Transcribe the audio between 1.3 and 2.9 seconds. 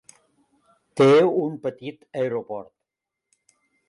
un petit aeroport.